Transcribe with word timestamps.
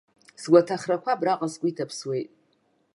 Сгәаҭахарақәа 0.41 1.09
абраҟа 1.13 1.47
сгәы 1.53 1.67
иҭаԥсуеит. 1.69 2.29